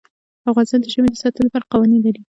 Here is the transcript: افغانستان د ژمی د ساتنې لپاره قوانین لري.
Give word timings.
افغانستان 0.49 0.79
د 0.81 0.85
ژمی 0.93 1.09
د 1.11 1.15
ساتنې 1.23 1.45
لپاره 1.47 1.69
قوانین 1.71 2.01
لري. 2.05 2.21